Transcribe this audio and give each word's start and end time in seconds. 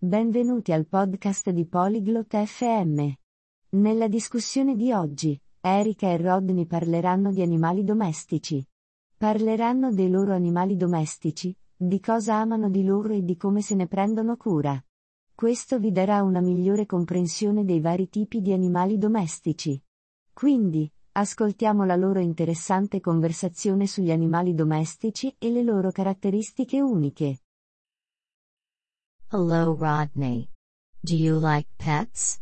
Benvenuti 0.00 0.70
al 0.70 0.86
podcast 0.86 1.50
di 1.50 1.66
Polyglot 1.66 2.36
FM. 2.44 3.04
Nella 3.70 4.06
discussione 4.06 4.76
di 4.76 4.92
oggi, 4.92 5.36
Erika 5.60 6.06
e 6.06 6.16
Rodney 6.18 6.66
parleranno 6.66 7.32
di 7.32 7.42
animali 7.42 7.82
domestici. 7.82 8.64
Parleranno 9.16 9.92
dei 9.92 10.08
loro 10.08 10.34
animali 10.34 10.76
domestici, 10.76 11.52
di 11.76 11.98
cosa 11.98 12.36
amano 12.36 12.70
di 12.70 12.84
loro 12.84 13.12
e 13.12 13.24
di 13.24 13.36
come 13.36 13.60
se 13.60 13.74
ne 13.74 13.88
prendono 13.88 14.36
cura. 14.36 14.80
Questo 15.34 15.80
vi 15.80 15.90
darà 15.90 16.22
una 16.22 16.40
migliore 16.40 16.86
comprensione 16.86 17.64
dei 17.64 17.80
vari 17.80 18.08
tipi 18.08 18.40
di 18.40 18.52
animali 18.52 18.98
domestici. 18.98 19.82
Quindi, 20.32 20.88
ascoltiamo 21.10 21.84
la 21.84 21.96
loro 21.96 22.20
interessante 22.20 23.00
conversazione 23.00 23.88
sugli 23.88 24.12
animali 24.12 24.54
domestici 24.54 25.34
e 25.40 25.50
le 25.50 25.64
loro 25.64 25.90
caratteristiche 25.90 26.80
uniche. 26.80 27.40
Hello 29.30 29.74
Rodney. 29.74 30.48
Do 31.04 31.14
you 31.14 31.38
like 31.38 31.68
pets? 31.76 32.40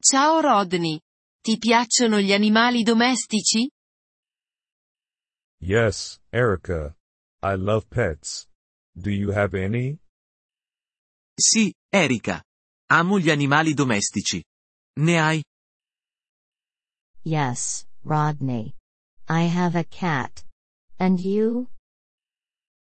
Ciao 0.00 0.40
Rodney. 0.40 1.00
Ti 1.42 1.58
piacciono 1.58 2.20
gli 2.20 2.32
animali 2.32 2.84
domestici? 2.84 3.68
Yes, 5.60 6.20
Erica. 6.30 6.94
I 7.42 7.56
love 7.56 7.88
pets. 7.88 8.46
Do 8.94 9.10
you 9.10 9.32
have 9.32 9.58
any? 9.58 9.98
Sì, 11.34 11.74
Erika. 11.92 12.40
Amo 12.92 13.18
gli 13.18 13.30
animali 13.30 13.74
domestici. 13.74 14.40
Ne 15.00 15.18
hai? 15.18 15.42
Yes, 17.24 17.84
Rodney. 18.04 18.76
I 19.28 19.48
have 19.48 19.76
a 19.76 19.84
cat. 19.84 20.44
And 21.00 21.18
you? 21.18 21.66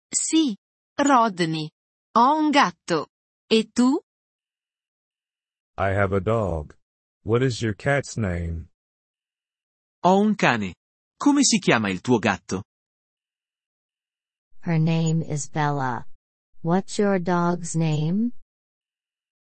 Sì, 0.09 0.55
Rodney. 0.97 1.69
Ho 2.17 2.37
un 2.39 2.49
gatto. 2.49 3.07
E 3.51 3.65
tu? 3.73 3.99
I 5.77 5.89
have 5.91 6.13
a 6.13 6.21
dog. 6.21 6.73
What 7.23 7.43
is 7.43 7.61
your 7.61 7.73
cat's 7.73 8.15
name? 8.15 8.69
Ho 10.01 10.21
un 10.21 10.35
cane. 10.35 10.75
Come 11.19 11.43
si 11.43 11.59
chiama 11.59 11.89
il 11.89 11.99
tuo 11.99 12.19
gatto? 12.19 12.63
Her 14.61 14.79
name 14.79 15.21
is 15.23 15.49
Bella. 15.49 16.05
What's 16.61 16.97
your 16.97 17.19
dog's 17.19 17.75
name? 17.75 18.31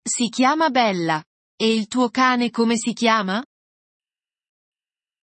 Si 0.09 0.31
chiama 0.31 0.71
Bella. 0.71 1.23
E 1.61 1.75
il 1.75 1.89
tuo 1.89 2.09
cane 2.09 2.51
come 2.51 2.77
si 2.79 2.95
chiama? 2.95 3.45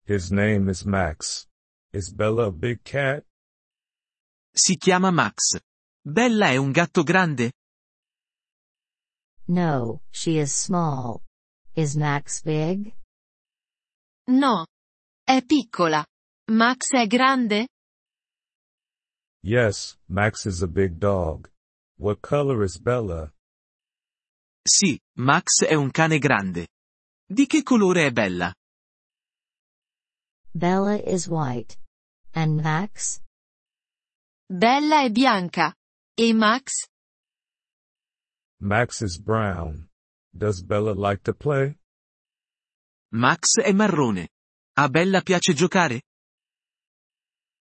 His 0.05 0.29
name 0.29 0.69
is 0.69 0.83
Max. 0.83 1.47
Is 1.93 2.11
Bella 2.11 2.47
a 2.47 2.51
big 2.51 2.83
cat? 2.83 3.23
Si 4.53 4.75
chiama 4.75 5.09
Max. 5.09 5.61
Bella 6.05 6.49
è 6.49 6.57
un 6.57 6.71
gatto 6.71 7.01
grande? 7.03 7.53
No, 9.47 10.01
she 10.11 10.37
is 10.41 10.51
small. 10.53 11.21
Is 11.75 11.95
Max 11.95 12.41
big? 12.43 12.93
No. 14.27 14.67
È 15.23 15.41
piccola. 15.45 16.05
Max 16.51 16.91
è 16.91 17.07
grande? 17.07 17.69
Yes, 19.45 19.97
Max 20.07 20.45
is 20.45 20.61
a 20.61 20.67
big 20.67 20.97
dog. 20.97 21.49
What 21.97 22.19
color 22.19 22.63
is 22.63 22.77
Bella? 22.79 23.31
Sì, 24.61 24.99
Max 25.19 25.63
è 25.65 25.73
un 25.73 25.89
cane 25.89 26.19
grande. 26.19 26.67
Di 27.25 27.47
che 27.47 27.63
colore 27.63 28.07
è 28.07 28.11
Bella? 28.11 28.53
Bella 30.51 30.95
is 30.95 31.27
white. 31.27 31.77
And 32.33 32.59
Max? 32.59 33.21
Bella 34.45 35.01
è 35.03 35.09
bianca. 35.09 35.73
E 36.15 36.31
Max? 36.31 36.71
Max 38.59 39.01
is 39.01 39.17
brown. 39.17 39.87
Does 40.37 40.61
Bella 40.61 40.93
like 40.93 41.23
to 41.23 41.33
play? 41.33 41.75
Max 43.11 43.57
è 43.57 43.73
marrone. 43.73 44.27
A 44.77 44.89
Bella 44.89 45.21
piace 45.21 45.55
giocare? 45.55 46.01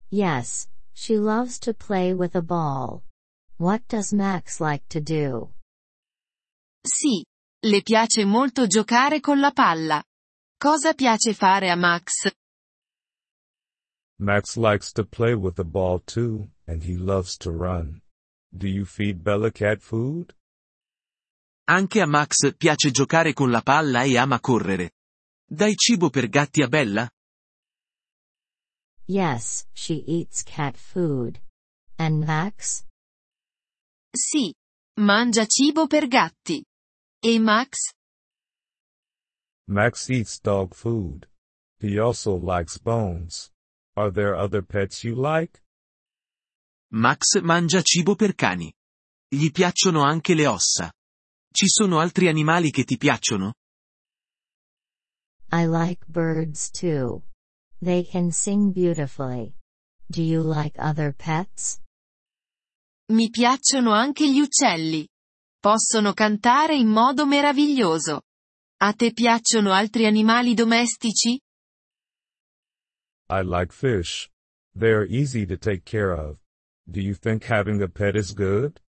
Yes, 0.09 0.67
she 0.93 1.17
loves 1.17 1.59
to 1.59 1.75
play 1.75 2.15
with 2.15 2.35
a 2.35 2.41
ball. 2.41 3.03
What 3.57 3.87
does 3.87 4.11
Max 4.11 4.59
like 4.59 4.87
to 4.89 4.99
do? 4.99 5.53
Sì. 6.83 7.23
Le 7.63 7.83
piace 7.83 8.25
molto 8.25 8.65
giocare 8.65 9.19
con 9.19 9.39
la 9.39 9.51
palla. 9.51 10.03
Cosa 10.57 10.95
piace 10.95 11.33
fare 11.35 11.69
a 11.69 11.75
Max? 11.75 12.13
Max 14.17 14.57
likes 14.57 14.91
to 14.93 15.05
play 15.05 15.35
with 15.35 15.55
the 15.57 15.63
ball 15.63 15.99
too, 15.99 16.49
and 16.65 16.81
he 16.81 16.97
loves 16.97 17.37
to 17.37 17.51
run. 17.51 18.01
Do 18.53 18.67
you 18.67 18.83
feed 18.83 19.23
Bella 19.23 19.49
cat 19.49 19.79
food? 19.79 20.35
Anche 21.69 22.01
a 22.01 22.05
Max 22.05 22.53
piace 22.57 22.91
giocare 22.91 23.31
con 23.31 23.49
la 23.49 23.61
palla 23.61 24.03
e 24.03 24.17
ama 24.17 24.41
correre. 24.41 24.91
Dai 25.47 25.73
cibo 25.75 26.09
per 26.09 26.27
gatti 26.27 26.61
a 26.61 26.67
Bella? 26.67 27.09
Yes, 29.05 29.65
she 29.71 30.03
eats 30.05 30.43
cat 30.43 30.75
food. 30.75 31.39
And 31.95 32.25
Max? 32.25 32.83
Sì. 34.11 34.53
Mangia 34.99 35.45
cibo 35.45 35.87
per 35.87 36.07
gatti. 36.07 36.61
E 37.23 37.39
Max? 37.39 37.93
Max 39.69 40.09
eats 40.09 40.41
dog 40.41 40.73
food. 40.73 41.29
He 41.79 41.97
also 41.97 42.35
likes 42.35 42.77
bones. 42.77 43.49
Are 43.95 44.11
there 44.11 44.35
other 44.35 44.61
pets 44.61 45.03
you 45.05 45.15
like? 45.15 45.61
Max 46.93 47.39
mangia 47.41 47.81
cibo 47.81 48.15
per 48.15 48.35
cani. 48.35 48.73
Gli 49.25 49.49
piacciono 49.49 50.01
anche 50.03 50.33
le 50.33 50.45
ossa. 50.47 50.91
Ci 51.49 51.67
sono 51.67 51.99
altri 51.99 52.27
animali 52.27 52.69
che 52.69 52.83
ti 52.83 52.97
piacciono? 52.97 53.53
I 55.53 55.65
like 55.67 56.05
birds 56.07 56.69
too. 56.69 57.23
They 57.79 58.03
can 58.03 58.31
sing 58.31 58.73
beautifully. 58.73 59.55
Do 60.07 60.21
you 60.21 60.43
like 60.43 60.77
other 60.77 61.13
pets? 61.15 61.79
Mi 63.11 63.29
piacciono 63.29 63.93
anche 63.93 64.29
gli 64.29 64.41
uccelli. 64.41 65.07
Possono 65.59 66.11
cantare 66.11 66.75
in 66.75 66.87
modo 66.87 67.25
meraviglioso. 67.25 68.23
A 68.81 68.93
te 68.93 69.13
piacciono 69.13 69.71
altri 69.71 70.05
animali 70.07 70.53
domestici? 70.53 71.39
I 73.29 73.43
like 73.43 73.71
fish. 73.71 74.29
They 74.77 74.91
are 74.91 75.05
easy 75.07 75.45
to 75.45 75.57
take 75.57 75.83
care 75.83 76.11
of. 76.11 76.37
Do 76.85 76.99
you 76.99 77.13
think 77.15 77.43
having 77.45 77.81
a 77.81 77.87
pet 77.87 78.15
is 78.15 78.33
good? 78.33 78.79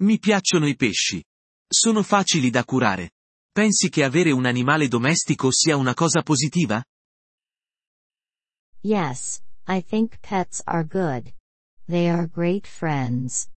Mi 0.00 0.18
piacciono 0.18 0.66
i 0.66 0.76
pesci. 0.76 1.22
Sono 1.68 2.02
facili 2.02 2.50
da 2.50 2.64
curare. 2.64 3.12
Pensi 3.50 3.88
che 3.88 4.04
avere 4.04 4.30
un 4.30 4.44
animale 4.44 4.88
domestico 4.88 5.50
sia 5.50 5.76
una 5.76 5.94
cosa 5.94 6.22
positiva? 6.22 6.84
Yes, 8.82 9.40
I 9.66 9.82
think 9.82 10.18
pets 10.20 10.60
are 10.64 10.84
good. 10.84 11.32
They 11.86 12.08
are 12.08 12.28
great 12.28 12.66
friends. 12.66 13.48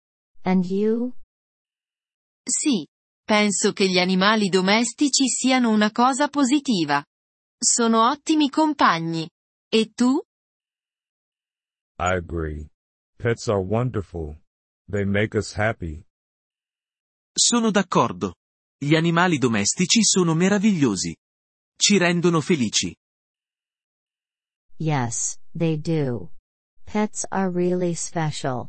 And 0.42 0.64
you? 0.64 1.14
Sì. 2.44 2.86
Penso 3.24 3.72
che 3.72 3.86
gli 3.88 3.98
animali 3.98 4.48
domestici 4.48 5.28
siano 5.28 5.68
una 5.68 5.90
cosa 5.90 6.28
positiva. 6.28 7.04
Sono 7.58 8.08
ottimi 8.08 8.48
compagni. 8.48 9.28
E 9.68 9.92
tu? 9.92 10.18
I 11.98 12.14
agree. 12.14 12.70
Pets 13.20 13.48
are 13.48 13.60
wonderful. 13.60 14.36
They 14.88 15.04
make 15.04 15.36
us 15.36 15.52
happy. 15.54 16.04
Sono 17.32 17.72
d'accordo. 17.72 18.34
Gli 18.78 18.94
animali 18.94 19.38
domestici 19.38 20.04
sono 20.04 20.34
meravigliosi. 20.34 21.16
Ci 21.76 21.98
rendono 21.98 22.40
felici. 22.40 22.94
Yes, 24.76 25.36
they 25.52 25.76
do. 25.76 26.30
Pets 26.84 27.26
are 27.28 27.50
really 27.50 27.94
special. 27.94 28.68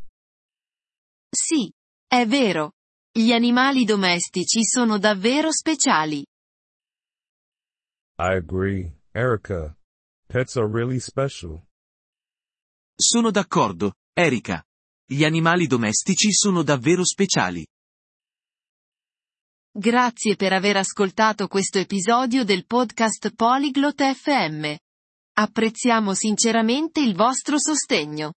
Sì. 1.30 1.72
È 2.08 2.26
vero. 2.26 2.72
Gli 3.12 3.32
animali 3.32 3.84
domestici 3.86 4.64
sono 4.66 4.98
davvero 4.98 5.52
speciali. 5.52 6.26
I 8.18 8.36
agree, 8.36 9.00
Erica. 9.12 9.78
Pets 10.28 10.58
are 10.58 10.68
really 10.68 11.00
special. 11.00 11.62
Sono 12.96 13.30
d'accordo, 13.32 13.94
Erika. 14.22 14.62
Gli 15.06 15.24
animali 15.24 15.66
domestici 15.66 16.34
sono 16.34 16.62
davvero 16.62 17.06
speciali. 17.06 17.66
Grazie 19.72 20.36
per 20.36 20.52
aver 20.52 20.76
ascoltato 20.76 21.48
questo 21.48 21.80
episodio 21.80 22.44
del 22.44 22.66
podcast 22.66 23.34
Polyglot 23.34 24.04
FM. 24.04 24.76
Apprezziamo 25.38 26.14
sinceramente 26.14 27.00
il 27.00 27.16
vostro 27.16 27.58
sostegno. 27.58 28.34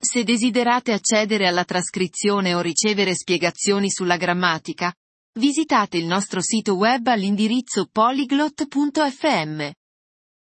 Se 0.00 0.24
desiderate 0.24 0.94
accedere 0.94 1.46
alla 1.46 1.66
trascrizione 1.66 2.54
o 2.54 2.62
ricevere 2.62 3.14
spiegazioni 3.14 3.90
sulla 3.90 4.16
grammatica, 4.16 4.90
visitate 5.38 5.98
il 5.98 6.06
nostro 6.06 6.40
sito 6.40 6.74
web 6.76 7.06
all'indirizzo 7.06 7.86
polyglot.fm. 7.92 9.70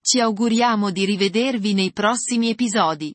Ci 0.03 0.20
auguriamo 0.20 0.91
di 0.91 1.06
rivedervi 1.06 1.73
nei 1.73 1.91
prossimi 1.91 2.50
episodi. 2.50 3.15